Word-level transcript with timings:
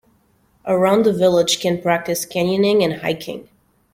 Around 0.65 1.03
the 1.05 1.13
village 1.13 1.59
can 1.59 1.79
practice 1.79 2.25
canyoning 2.25 2.81
and 2.83 3.01
hiking. 3.03 3.47